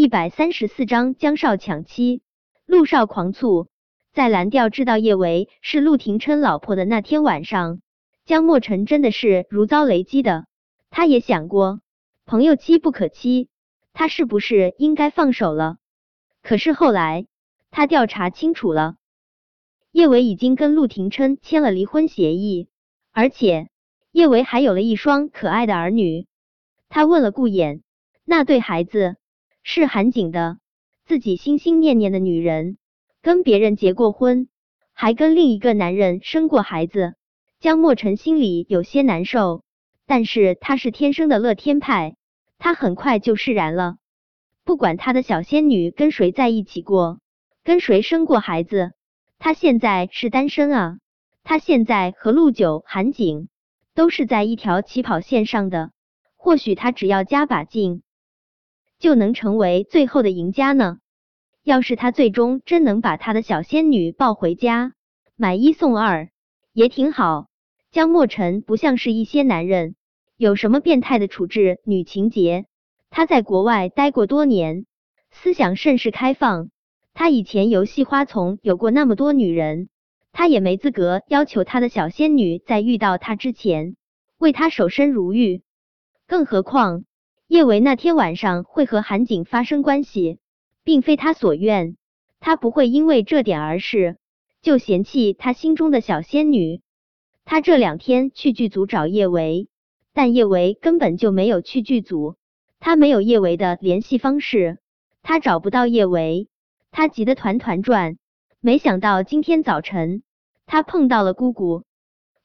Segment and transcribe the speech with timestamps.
[0.00, 2.22] 一百三十四章江少抢妻，
[2.64, 3.68] 陆少狂醋。
[4.14, 7.82] 在蓝调知道叶维是陆廷琛老婆的那天晚上，
[8.24, 10.46] 江莫尘真的是如遭雷击的。
[10.88, 11.82] 他也想过，
[12.24, 13.50] 朋友妻不可欺，
[13.92, 15.76] 他是不是应该放手了？
[16.42, 17.26] 可是后来
[17.70, 18.96] 他调查清楚了，
[19.92, 22.70] 叶维已经跟陆廷琛签了离婚协议，
[23.12, 23.68] 而且
[24.12, 26.26] 叶维还有了一双可爱的儿女。
[26.88, 27.82] 他问了顾衍，
[28.24, 29.18] 那对孩子
[29.62, 30.58] 是韩景的，
[31.04, 32.76] 自己心心念念的女人。
[33.22, 34.48] 跟别人结过婚，
[34.92, 37.14] 还跟另一个男人生过孩子，
[37.58, 39.62] 江莫尘心里有些难受。
[40.06, 42.16] 但是他是天生的乐天派，
[42.58, 43.96] 他很快就释然了。
[44.64, 47.20] 不管他的小仙女跟谁在一起过，
[47.62, 48.92] 跟谁生过孩子，
[49.38, 50.98] 他现在是单身啊。
[51.44, 53.48] 他现在和陆九、韩景
[53.94, 55.90] 都是在一条起跑线上的，
[56.36, 58.02] 或许他只要加把劲，
[59.00, 60.98] 就能成为最后的赢家呢。
[61.64, 64.92] 要是他最终真能把他的小仙女抱回家，
[65.34, 66.28] 买一送二
[66.72, 67.48] 也挺好。
[67.90, 69.96] 江莫尘不像是一些男人，
[70.36, 72.66] 有什么变态的处置女情节。
[73.10, 74.86] 他在国外待过多年，
[75.30, 76.70] 思想甚是开放。
[77.12, 79.88] 他以前游戏花丛有过那么多女人，
[80.30, 83.96] 他也没资格要求他的小仙女在遇到他之前
[84.38, 85.62] 为他守身如玉。
[86.28, 87.02] 更何况
[87.50, 90.38] 叶维那天晚上会和韩景发生关系。
[90.84, 91.96] 并非他所愿，
[92.38, 94.16] 他不会因为这点而事
[94.62, 96.80] 就嫌弃他心中的小仙女。
[97.44, 99.68] 他这两天去剧组找叶维，
[100.12, 102.36] 但叶维根本就没有去剧组，
[102.78, 104.78] 他没有叶维的联系方式，
[105.22, 106.48] 他找不到叶维，
[106.92, 108.16] 他急得团团转。
[108.60, 110.22] 没想到今天早晨，
[110.66, 111.82] 他碰到了姑姑，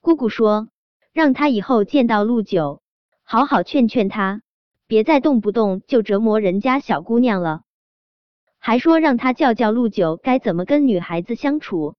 [0.00, 0.68] 姑姑说
[1.12, 2.82] 让他以后见到陆九，
[3.22, 4.42] 好好劝劝他，
[4.86, 7.62] 别再动不动就折磨人家小姑娘了。
[8.58, 11.96] 还说让他教教陆九该怎么跟女孩子相处。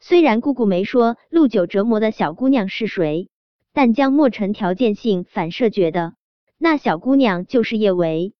[0.00, 3.30] 虽然姑姑没说陆九折磨的小姑娘是谁，
[3.72, 6.14] 但江莫尘条件性反射觉得
[6.58, 8.34] 那小姑娘就是叶维，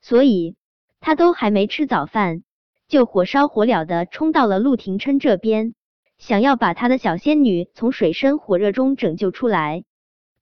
[0.00, 0.56] 所以
[1.00, 2.42] 他都还没吃早饭，
[2.88, 5.74] 就火烧火燎的冲到了陆廷琛这边，
[6.18, 9.84] 想要把他的小仙女从水深火热中拯救出来。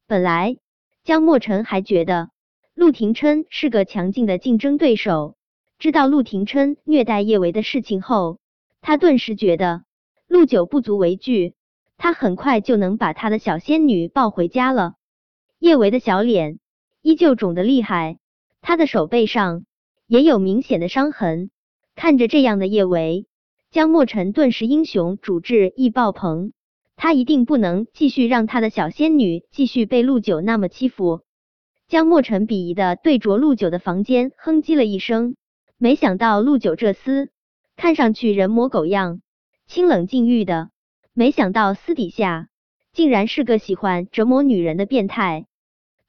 [0.06, 0.56] 本来
[1.02, 2.30] 江莫尘还觉得
[2.74, 5.36] 陆廷琛是个强劲的竞争对手。
[5.78, 8.38] 知道陆廷琛虐待叶维的事情后，
[8.80, 9.84] 他顿时觉得
[10.26, 11.54] 陆九不足为惧，
[11.96, 14.94] 他很快就能把他的小仙女抱回家了。
[15.58, 16.58] 叶维的小脸
[17.02, 18.18] 依旧肿得厉害，
[18.60, 19.64] 他的手背上
[20.06, 21.50] 也有明显的伤痕。
[21.94, 23.26] 看着这样的叶维，
[23.70, 26.52] 江莫尘顿时英雄主治意爆棚，
[26.96, 31.22] 他一定不能继续让他的小仙女继续被陆九那么欺负。
[31.86, 35.36] 江莫尘鄙夷的对着陆九的房间哼唧了一声。
[35.76, 37.28] 没想到陆九这厮
[37.76, 39.20] 看上去人模狗样、
[39.66, 40.70] 清冷禁欲的，
[41.12, 42.48] 没想到私底下
[42.92, 45.46] 竟然是个喜欢折磨女人的变态。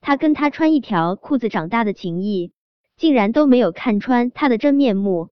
[0.02, 2.54] 他跟他穿一条裤子长大的情谊，
[2.96, 5.30] 竟然都没有看穿他的真面目。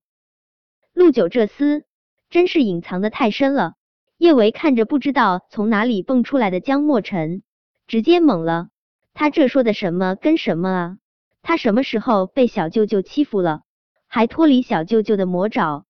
[0.92, 1.84] 陆九这厮
[2.28, 3.74] 真是隐藏的太深了。
[4.18, 7.42] 叶维看着不知道从哪里蹦出来的江莫尘，
[7.86, 8.68] 直接懵了。
[9.14, 10.98] 他这说的什么跟什么啊？
[11.40, 13.62] 他什么时候被小舅舅欺负了？
[14.08, 15.86] 还脱离小舅舅的魔爪，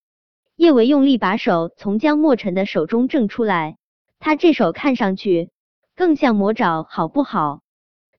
[0.57, 3.79] 叶维用力把手从江莫尘的手中挣出来。
[4.21, 5.51] 他这手看上去
[5.97, 7.63] 更像魔爪，好不好？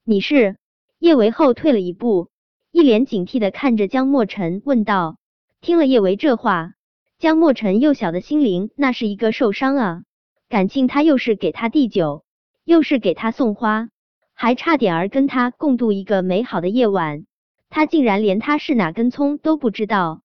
[0.04, 0.58] 你是？
[0.98, 2.30] 叶维后退了一步，
[2.72, 5.18] 一脸警惕的看着江莫尘问道。
[5.62, 6.74] 听了叶维这话，
[7.20, 10.02] 江莫尘幼小的心灵那是一个受伤啊！
[10.50, 12.24] 感情他又是给他递酒，
[12.64, 13.90] 又是给他送花，
[14.36, 17.26] 还差点儿跟他共度一个美好的夜晚。
[17.70, 20.22] 他竟然连他是哪根葱都不知道。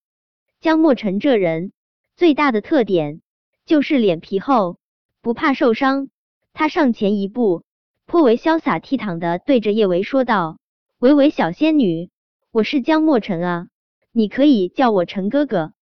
[0.61, 1.73] 江莫尘这人
[2.17, 3.23] 最大的特点
[3.65, 4.77] 就是脸皮厚，
[5.23, 6.11] 不怕受伤。
[6.53, 7.63] 他上前一步，
[8.05, 10.59] 颇为潇洒倜傥的对着叶维说道
[10.99, 12.11] ：“维维小仙女，
[12.51, 13.69] 我是江莫尘啊，
[14.13, 15.73] 你可以叫我陈哥哥。”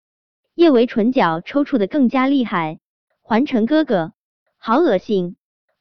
[0.55, 2.79] 叶维唇角抽搐的更加厉害，
[3.23, 4.13] 还陈哥哥，
[4.59, 5.38] 好恶心！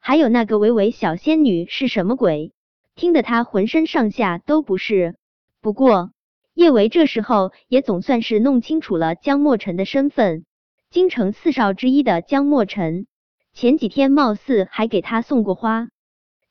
[0.07, 2.53] 还有那个维维小仙女是什么鬼？
[2.95, 5.17] 听得他浑身上下都不是。
[5.59, 6.11] 不过，
[6.53, 10.45] 叶维这时候也总算是弄清楚了江莫尘的身份。
[10.89, 13.05] 京城四少之一的江莫尘，
[13.51, 15.89] 前几天貌似还给他送过花。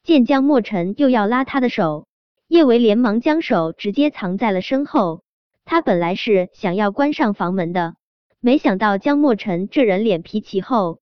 [0.03, 2.06] 见江莫尘又要拉他的手，
[2.49, 5.23] 叶维连忙将手直接藏在了身后。
[5.64, 7.94] 他本来是想要关上房门的，
[8.38, 10.99] 没想到江莫尘这人脸皮奇厚，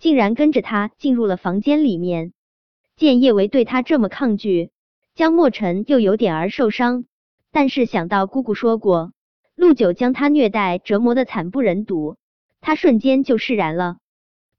[0.00, 2.32] 竟然跟着他进入了房间里面。
[2.96, 4.70] 见叶维对他这么抗拒，
[5.14, 7.04] 江莫尘又有点儿受伤。
[7.52, 9.12] 但是想到姑姑说过，
[9.54, 12.16] 陆九将他虐待折磨的惨不忍睹，
[12.60, 13.98] 他瞬间就释然了。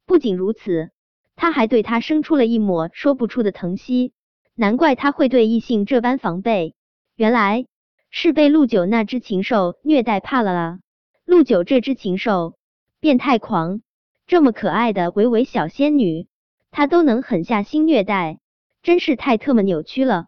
[0.05, 0.91] 不仅如此，
[1.35, 4.13] 他还对他生出了一抹说不出的疼惜。
[4.53, 6.75] 难怪他会对异性这般防备，
[7.15, 7.65] 原来
[8.09, 10.79] 是被陆九那只禽兽虐待怕了啊！
[11.25, 12.55] 陆九这只禽兽，
[12.99, 13.81] 变态狂，
[14.31, 16.25] 这么可爱的维维小仙女，
[16.71, 18.39] 他都能狠下心虐待，
[18.81, 20.27] 真是太特么扭曲了。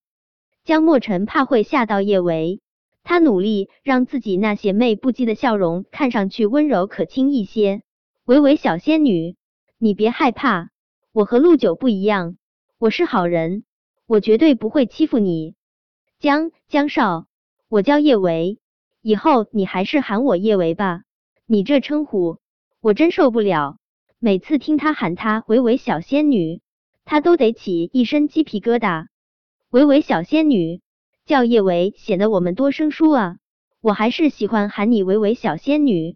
[0.66, 2.60] 江墨尘怕会吓到叶维，
[3.04, 7.82] 他努力让自己那邪魅不羁的笑容看上去温柔可亲一些。
[8.26, 9.38] 维维小仙女，
[9.78, 10.68] 你别害怕，
[11.14, 12.36] 我和陆九不一样，
[12.78, 13.64] 我是好人。
[14.06, 15.56] 我绝对不会欺负你，
[16.20, 17.28] 江江少，
[17.70, 18.60] 我叫叶维，
[19.02, 21.04] 以后你还是喊我叶维吧。
[21.46, 22.40] 你这称呼
[22.82, 23.78] 我真受不了，
[24.26, 26.62] 每次听他喊他维维小仙女，
[27.04, 29.08] 他都得起一身鸡皮疙瘩。
[29.70, 30.80] 维维小仙女
[31.26, 33.36] 叫叶维显得我们多生疏啊，
[33.82, 36.16] 我还是喜欢喊你维维小仙女。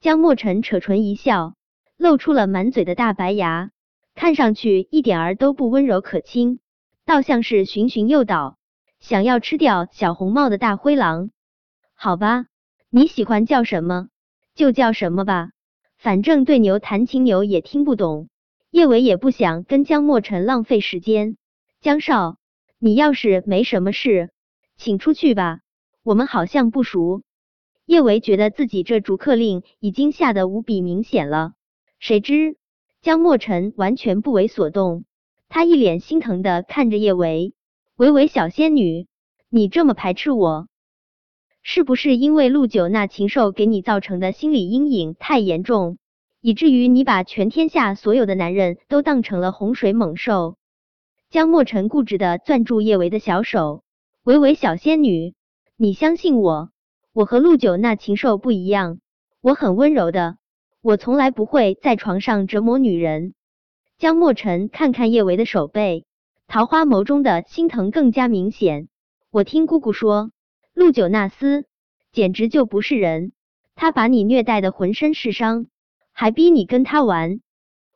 [0.00, 1.54] 江墨尘扯唇一笑，
[1.96, 3.72] 露出了满嘴的大白牙，
[4.14, 6.60] 看上去一点儿都不温柔可亲。
[7.04, 8.56] 倒像是循循诱导，
[9.00, 11.30] 想要吃掉小红帽的大灰狼。
[11.94, 12.46] 好吧，
[12.88, 14.06] 你喜欢叫什么
[14.54, 15.50] 就叫什么吧，
[16.02, 18.28] 反正对牛弹琴牛也听不懂。
[18.72, 21.36] 叶伟也不想跟江墨尘浪费时间。
[21.80, 22.38] 江少，
[22.80, 24.32] 你要是没什么事，
[24.76, 25.60] 请出去吧，
[26.02, 27.22] 我们好像不熟。
[27.86, 31.52] 叶维觉得自己这逐客令已经下得无比明显了，
[32.00, 32.56] 谁知
[33.00, 35.04] 江墨尘完全不为所动。
[35.48, 37.54] 他一脸心疼的看着叶维，
[37.94, 39.06] 维维小仙女，
[39.48, 40.66] 你这么排斥我，
[41.62, 45.96] 是不是因为陆九那禽兽给你造成的心理阴影太严重，
[46.40, 50.56] 以至于你把全天下所有的男人都当成了洪水猛兽？
[51.30, 53.84] 江墨尘固执的攥住叶维的小手，
[54.24, 55.34] 维维小仙女，
[55.76, 56.70] 你相信我，
[57.12, 58.98] 我和陆九那禽兽不一样，
[59.40, 60.36] 我很温柔的，
[60.82, 63.34] 我从来不会在床上折磨女人。
[63.98, 66.04] 江墨尘看看叶维的手背，
[66.48, 68.88] 桃花眸中的心疼更加明显。
[69.30, 70.32] 我听姑姑说，
[70.74, 71.64] 陆九那厮
[72.12, 73.32] 简直就不是人，
[73.74, 75.66] 他把你虐待的浑身是伤，
[76.12, 77.40] 还逼你跟他玩。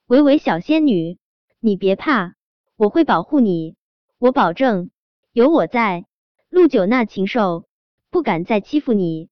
[0.06, 1.18] 维维小仙女，
[1.58, 2.34] 你别怕，
[2.76, 3.76] 我会保护你，
[4.18, 4.90] 我保证，
[5.32, 6.04] 有我在，
[6.48, 7.66] 陆九那禽兽
[8.10, 9.28] 不敢再欺负你。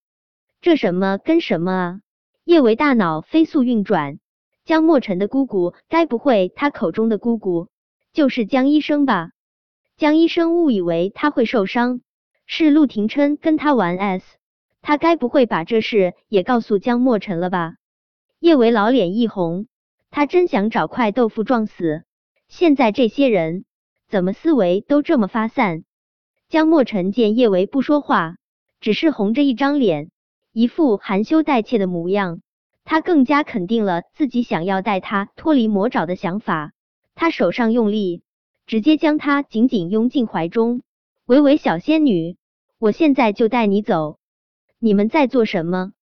[0.61, 2.01] 这什么跟什么啊？
[2.45, 4.19] 叶维大脑飞速运转。
[4.65, 7.69] 江墨尘的姑姑，该不会他口中的姑姑
[8.15, 9.31] 就是江医生吧？
[9.99, 12.01] 江医生误以为他会受伤，
[12.47, 14.37] 是陆廷琛跟他玩 S，
[14.83, 17.75] 他该不会把这事也告诉江墨尘了吧？
[18.39, 19.67] 叶维老脸一红，
[20.11, 22.05] 他真想找块豆腐撞死。
[22.49, 23.65] 现在这些人
[24.09, 25.85] 怎么思维都这么发散？
[26.49, 28.37] 江墨尘见叶维不说话，
[28.81, 30.11] 只是红着一张脸，
[30.53, 32.43] 一副含羞带怯的模样。
[32.85, 36.73] 他更加肯定了自己想要带他脱离魔爪的想法，
[37.15, 38.23] 他手上用力，
[38.67, 40.83] 直接将他紧紧拥进怀中。
[41.27, 42.37] 维维小仙女，
[42.79, 44.19] 我现在就带你走。
[44.79, 45.93] 你们在做什么？